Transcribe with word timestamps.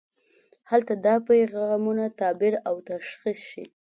هلته 0.69 0.93
دا 1.05 1.15
پیغامونه 1.29 2.05
تعبیر 2.19 2.53
او 2.69 2.75
تشخیص 2.89 3.39
شي. 3.49 3.63